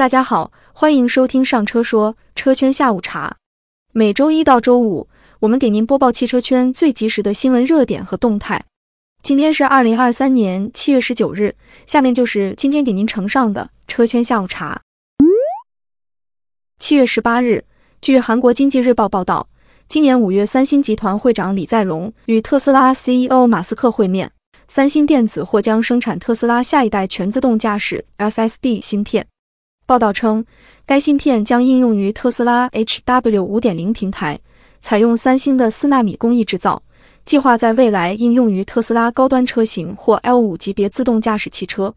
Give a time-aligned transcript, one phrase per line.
[0.00, 3.36] 大家好，欢迎收听上车说车圈下午茶。
[3.92, 5.06] 每周一到周五，
[5.40, 8.64] 我们给您播报汽车圈最及时的新闻热点和动态。
[9.22, 11.54] 今天是二零二三年七月十九日，
[11.86, 14.80] 下面就是今天给您呈上的车圈下午茶。
[16.78, 17.66] 七月十八日，
[18.00, 19.50] 据韩国经济日报报道，
[19.86, 24.32] 今年五月，三星集团会长李在镕与特斯拉 CEO 马斯克会面，
[24.66, 29.26] 三星电子或将生产特斯拉下一代全自动驾驶 FSD 芯片。
[29.90, 30.44] 报道称，
[30.86, 34.38] 该芯片将应用于特斯拉 HW 五点零平台，
[34.80, 36.80] 采用三星的四纳米工艺制造，
[37.24, 41.92] 计划在未来应用于特斯拉高端车型或 L 五级别自动驾驶汽车。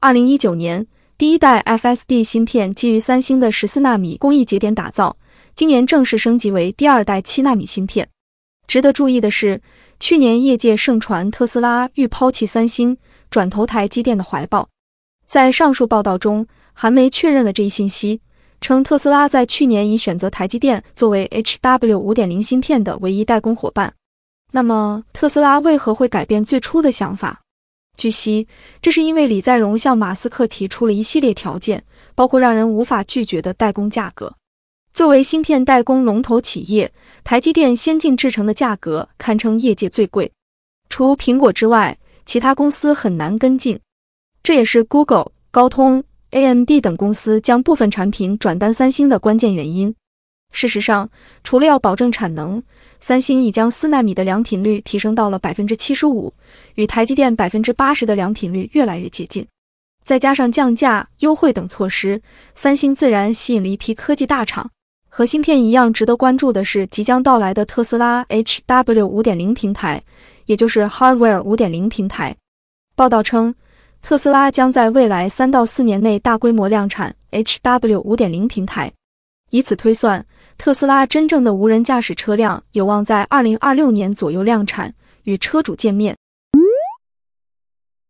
[0.00, 0.86] 二零一九年，
[1.18, 5.18] 第一代 FSD 芯片基于三星的十四纳米工艺节点打造，
[5.54, 8.08] 今年正式升级为第二代七纳米芯片。
[8.66, 9.60] 值得注意的是，
[10.00, 12.96] 去年业界盛传特斯拉欲抛弃三星，
[13.28, 14.66] 转投台积电的怀抱。
[15.26, 16.46] 在上述报道中。
[16.78, 18.20] 韩媒确认了这一信息，
[18.60, 23.94] 称特斯拉在去年已选择台积电作为 HW 五点零芯片的唯一代工伙伴。
[24.52, 27.40] 那么，特斯拉为何会改变最初的想法？
[27.96, 28.46] 据悉，
[28.82, 31.82] 这是因为李在镕向马斯克提出了一系列条件，
[32.14, 34.34] 包括让人无法拒绝的代工价格。
[34.92, 36.92] 作为芯片代工龙头企业，
[37.24, 40.30] 台积电先进制程的价格堪称业界最贵，
[40.90, 43.80] 除苹果之外，其他公司很难跟进。
[44.46, 46.04] 这也是 Google、高通。
[46.30, 49.92] AMD 等公司将部分产品转单三星的关键原因。
[50.52, 51.10] 事实上，
[51.42, 52.62] 除了要保证产能，
[53.00, 56.32] 三星已将四纳米的良品率提升到了百分之七十五，
[56.76, 59.44] 与台积电百分之八十的良品率越来越接近。
[60.04, 62.22] 再加上降价、优惠等措施，
[62.54, 64.70] 三星自然吸引了一批科技大厂。
[65.08, 70.00] 和芯片一样，值得关注的是即将到来的特斯拉 HW 五点零平台，
[70.44, 72.36] 也就是 Hardware 五点零平台。
[72.94, 73.52] 报道称。
[74.08, 78.92] 特斯拉将在未来三到四年内大规模量产 HW 五点零平台，
[79.50, 80.24] 以此推算，
[80.56, 86.16] 特斯拉真正的无人驾驶车辆有望在二零二六年左右量产，与车主见面。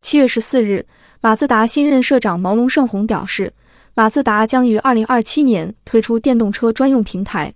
[0.03, 0.85] 七月十四日，
[1.23, 3.51] 马自达新任社长毛龙胜宏表示，
[3.95, 7.55] 马自达将于二零二七年推出电动车专用平台，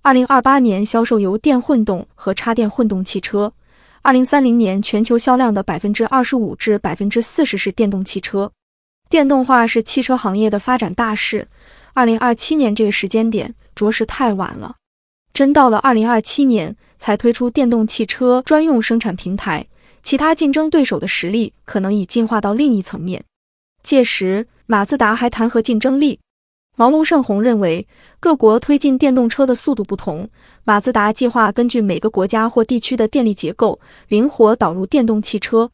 [0.00, 3.52] 二零二八年销售油电混动和插电混动汽车。
[4.04, 8.50] 二零三零年全球销量的百分之二十五至百分之四十是电动汽车，
[9.08, 11.46] 电动化是汽车行业的发展大势。
[11.92, 14.74] 二零二七年这个时间点着实太晚了，
[15.32, 19.68] 真到了二零二七年才推出电动汽车专用生产平台，
[20.02, 23.22] 其他竞争对手的实力可能已进化到另一层面，
[23.84, 26.18] 届时马自达还谈何竞争力？
[26.74, 27.86] 毛龙胜宏认为，
[28.18, 30.28] 各国推进电动车的速度不同。
[30.64, 33.78] 马自达计划根据每个国家或地区的电力结构，
[34.08, 35.70] 灵活导入电动汽车。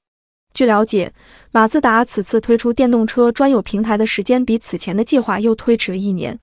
[0.52, 1.12] 据了解，
[1.52, 6.36] 马自达此次推出电动车专有平台的时间比此前的计划又推迟了一年。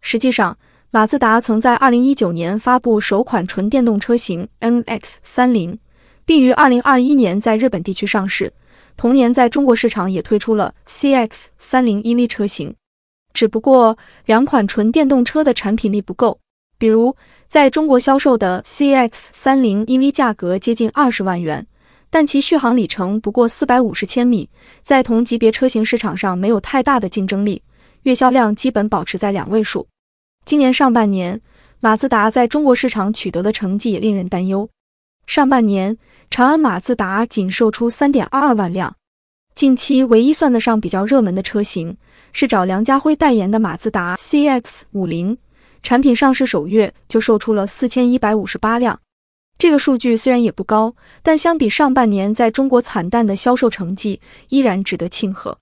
[0.00, 0.58] 实际上，
[0.90, 5.78] 马自达曾在2019年发布首款纯电动车型 NX30，
[6.24, 8.52] 并于2021年在日本地区上市，
[8.96, 12.74] 同年在中国市场也推出了 CX30 EV 车型。
[13.32, 16.38] 只不过两款纯电动车的产品力不够，
[16.78, 17.14] 比如
[17.48, 21.66] 在中国销售的 CX 三零 EV 价格接近二十万元，
[22.10, 24.48] 但其续航里程不过四百五十千米，
[24.82, 27.62] 在同级别车型市场上没有太大的竞争力，
[28.02, 29.86] 月销量基本保持在两位数。
[30.44, 31.40] 今年上半年，
[31.80, 34.68] 马自达在中国市场取得的成绩也令人担忧。
[35.26, 35.96] 上半年，
[36.30, 38.94] 长安马自达仅售出三点二二万辆。
[39.54, 41.96] 近期唯一算得上比较热门的车型，
[42.32, 45.36] 是找梁家辉代言的马自达 CX-50，
[45.82, 48.98] 产品上市首月就售出了四千一百五十八辆。
[49.58, 55.56] 这个数据虽然也不高，但相比上半年在中国惨淡的销售成绩，依然值得庆贺。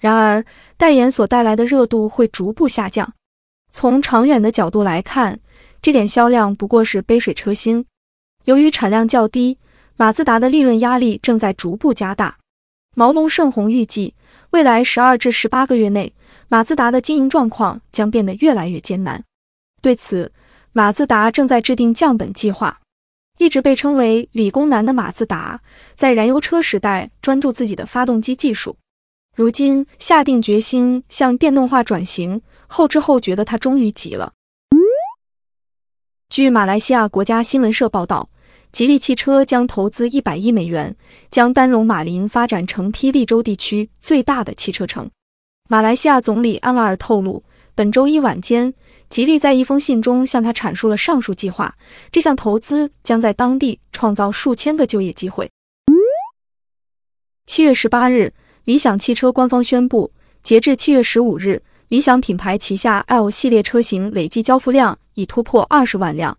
[0.00, 0.44] 然而，
[0.76, 3.14] 代言所带来的热度会逐步下降。
[3.72, 5.38] 从长远的角度来看，
[5.80, 7.86] 这点销量不过是杯水车薪。
[8.44, 9.58] 由于产量较低，
[9.96, 12.37] 马自达的利润压力正在逐步加大。
[12.98, 14.16] 毛龙胜宏预计，
[14.50, 16.12] 未来十二至十八个月内，
[16.48, 19.22] 马自达的经营状况将变得越来越艰难。
[19.80, 20.32] 对此，
[20.72, 22.80] 马自达正在制定降本计划。
[23.38, 25.60] 一直被称为理工男的马自达，
[25.94, 28.76] 在燃油车时代专注自己的发动机技术，
[29.36, 34.32] 如今下定决心向电动化转型，后知后觉的他终于急了。
[36.28, 38.28] 据马来西亚国家新闻社报道。
[38.70, 40.94] 吉利汽车将投资一百亿美元，
[41.30, 45.10] 将丹戎马林发展成霹雳州地区最大的汽车城。
[45.68, 47.42] 马来西亚总理安瓦尔透露，
[47.74, 48.72] 本周一晚间，
[49.08, 51.76] 吉利在一封信中向他阐述了上述计划。
[52.10, 55.50] 这项投资将在当地创造数千个就业机会。
[57.46, 58.32] 七月十八日，
[58.64, 60.12] 理想汽车官方宣布，
[60.42, 66.38] 截至七月十五日，理想品牌旗下 L 系列车型累计交付量已突破二十万辆。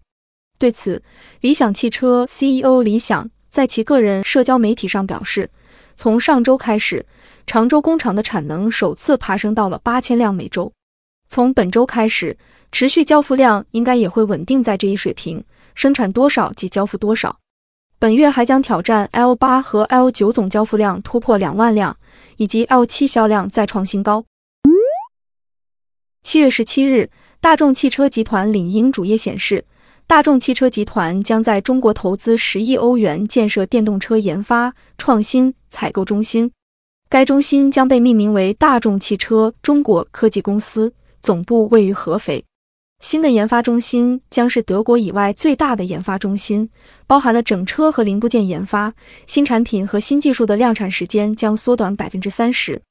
[0.60, 1.02] 对此，
[1.40, 5.50] 理想汽车 CEO 李想在其个人社交媒体上表示，
[5.96, 7.06] 从上周开始，
[7.48, 10.72] 常州工厂的产能首次爬升到了八千辆每周。
[11.30, 12.38] 从本周开始，
[12.74, 15.42] 持续交付量应该也会稳定在这一水平，
[15.76, 17.40] 生产多少即交付多少。
[17.98, 21.96] 本月还将挑战 L 八和 L 九总交付量突破两万辆，
[22.36, 24.26] 以及 L 七销量再创新高。
[26.22, 27.10] 七月十七日，
[27.40, 29.66] 大众汽车集团领英主页显示，
[30.10, 36.52] 大众汽车集团将在中国投资十亿欧元建设电动车研发、创新、采购中心。
[37.08, 40.92] 该中心将被命名为大众汽车中国科技公司，
[41.22, 42.44] 总部位于合肥。
[43.02, 46.68] 新的研发中心将是德国以外最大的研发中心，
[47.06, 48.92] 包含了整车和零部件研发。
[49.28, 52.82] 新产品和新技术的量产时间将缩短百分之三十。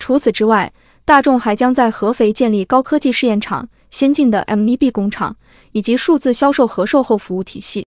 [0.00, 0.72] 除此之外，
[1.04, 5.36] 大众还将在合肥建立高科技试验场、先进的 MEB 工厂
[5.72, 7.86] 以及数字销售和售后服务体系。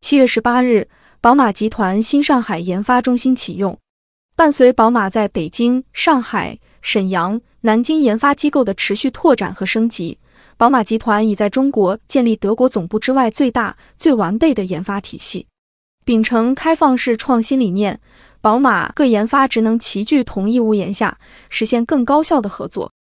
[0.00, 0.88] 七月十八日，
[1.20, 3.78] 宝马集团新上海研发中心启用。
[4.34, 10.18] 伴随宝马在北京、上海、沈阳、南京研发机构的持续拓展和升级，
[10.56, 15.46] 宝马集团已在中国建立德国总部之外最大、最完备的研发体系。
[16.04, 18.00] 秉承开放式创新理念。
[18.40, 21.18] 宝马各研发职能齐聚同一屋檐下，
[21.50, 22.92] 实现更高效的合作。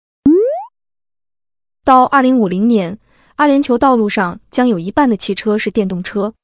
[1.86, 2.98] 到二零五零年，
[3.36, 6.34] 阿联酋道路上将有一半的汽车是电动车。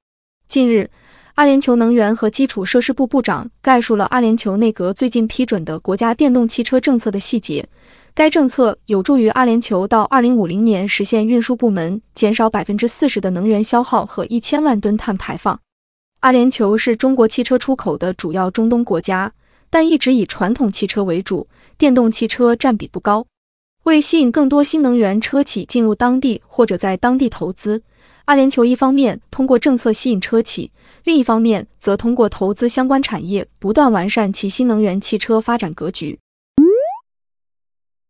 [0.46, 0.88] 近日，
[1.34, 7.68] 阿联酋能源和基础设施部部长概述了阿联酋内阁最近批准的国家电动汽车政策的细节。
[8.14, 15.58] 该政策有助于阿联酋到二零五零年实现运输部门减少百分之四十的能源消耗和一千万吨碳排放。
[16.20, 19.32] 阿联酋是中国汽车出口的主要中东国家，
[19.68, 23.26] 但一直以传统汽车为主，电动汽车占比不高。
[23.84, 27.82] 为吸引更多新能源车企进入当地或者在当地投资，
[28.26, 30.70] 阿联酋一方面通过政策吸引车企，
[31.02, 36.18] 另一方面则通过投资相关产业，不断完善其新能源汽车发展格局。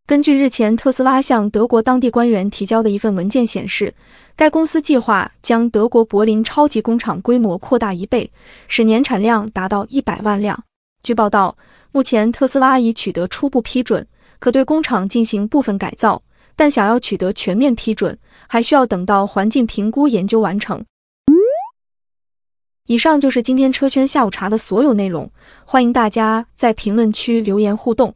[0.04, 3.94] 根据日前特斯拉向德国当地官员提交的一份文件显示，
[4.36, 8.30] 该公司计划将德国柏林超级工厂规模扩大一倍，
[8.68, 10.64] 使年产量达到一百万辆。
[11.02, 11.56] 据报道，
[11.92, 14.06] 目前特斯拉已取得初步批准，
[14.42, 16.20] 可对工厂进行部分改造，
[16.56, 18.18] 但想要取得全面批准，
[18.48, 20.84] 还需要等到环境评估研究完成。
[22.88, 25.30] 以上就是今天车圈下午茶的所有内容，
[25.64, 28.12] 欢迎大家在评论区留言互动。